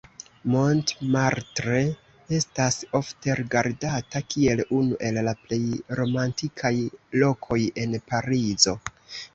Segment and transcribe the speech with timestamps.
[0.51, 1.81] Montmartre
[2.37, 5.63] estas ofte rigardata kiel unu el la plej
[6.03, 6.75] romantikaj
[7.27, 8.81] lokoj en Parizo.